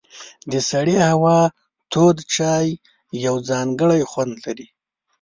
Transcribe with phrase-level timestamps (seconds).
[0.51, 1.39] د سړې هوا
[1.91, 2.67] تود چای
[3.25, 4.67] یو ځانګړی خوند لري.